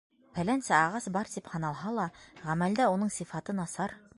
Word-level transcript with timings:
Фәләнсә 0.37 0.77
ағас 0.85 1.05
бар 1.17 1.29
тип 1.33 1.51
һаналһа 1.57 1.93
ла, 1.99 2.07
ғәмәлдә 2.49 2.89
уның 2.95 3.13
сифаты 3.19 3.61
насар. 3.63 3.99